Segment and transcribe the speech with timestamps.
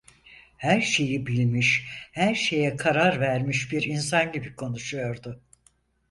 [0.57, 5.41] Her şeyi bilmiş, her şeye karar vermiş bir insan gibi konuşuyordu.